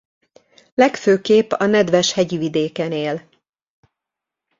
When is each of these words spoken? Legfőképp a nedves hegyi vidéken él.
Legfőképp 0.73 1.51
a 1.51 1.65
nedves 1.65 2.13
hegyi 2.13 2.37
vidéken 2.37 2.91
él. 2.91 3.29